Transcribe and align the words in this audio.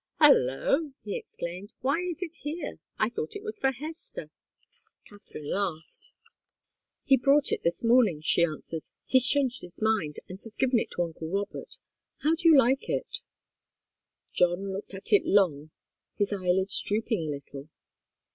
"Holloa!" 0.19 0.93
he 1.03 1.15
exclaimed. 1.15 1.73
"Why 1.81 1.99
is 2.01 2.23
it 2.23 2.33
here? 2.41 2.79
I 2.97 3.07
thought 3.09 3.35
it 3.35 3.43
was 3.43 3.59
for 3.59 3.69
Hester." 3.71 4.31
Katharine 5.05 5.47
laughed. 5.51 6.13
"He 7.03 7.17
brought 7.17 7.51
it 7.51 7.61
this 7.61 7.83
morning," 7.85 8.19
she 8.21 8.43
answered. 8.43 8.89
"He's 9.05 9.27
changed 9.27 9.61
his 9.61 9.79
mind, 9.79 10.15
and 10.27 10.39
has 10.39 10.55
given 10.55 10.79
it 10.79 10.89
to 10.95 11.03
uncle 11.03 11.27
Robert. 11.29 11.77
How 12.23 12.33
do 12.33 12.49
you 12.49 12.57
like 12.57 12.89
it?" 12.89 13.19
John 14.33 14.73
looked 14.73 14.95
at 14.95 15.13
it 15.13 15.21
long, 15.23 15.69
his 16.15 16.33
eyelids 16.33 16.81
drooping 16.81 17.19
a 17.27 17.29
little. 17.33 17.69